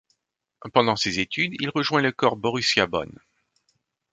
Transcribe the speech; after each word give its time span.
Pendant 0.73 0.95
ses 0.95 1.19
études, 1.19 1.53
il 1.59 1.69
rejoint 1.69 2.01
le 2.01 2.11
Corps 2.11 2.35
Borussia 2.35 2.87
Bonn. 2.87 3.11